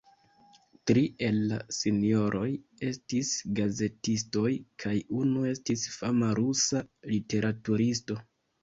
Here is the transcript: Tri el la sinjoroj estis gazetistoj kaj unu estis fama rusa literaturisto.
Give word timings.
Tri 0.91 1.03
el 1.27 1.37
la 1.51 1.59
sinjoroj 1.79 2.47
estis 2.89 3.31
gazetistoj 3.61 4.55
kaj 4.87 4.95
unu 5.23 5.47
estis 5.55 5.87
fama 6.01 6.35
rusa 6.43 6.87
literaturisto. 7.15 8.23